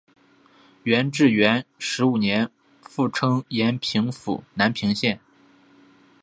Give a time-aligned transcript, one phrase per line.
[0.81, 2.49] 元至元十五年
[2.81, 5.19] 复称延平府南平县。